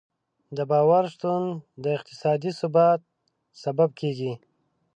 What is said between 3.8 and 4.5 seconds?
کېږي.